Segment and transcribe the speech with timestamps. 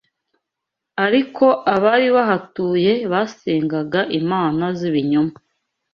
[1.05, 1.45] Ariko
[1.75, 5.35] abari bahatuye basengaga imana z’ibinyoma